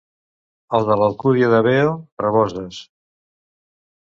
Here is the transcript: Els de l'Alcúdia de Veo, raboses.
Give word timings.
Els 0.77 0.87
de 0.87 0.95
l'Alcúdia 1.01 1.49
de 1.51 1.59
Veo, 1.67 1.93
raboses. 2.25 2.81